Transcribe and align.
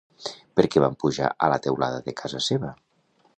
Per 0.59 0.63
què 0.75 0.81
van 0.83 0.97
pujar 1.03 1.27
a 1.35 1.49
la 1.53 1.59
teulada 1.67 2.01
de 2.09 2.17
casa 2.23 2.43
seva? 2.47 2.73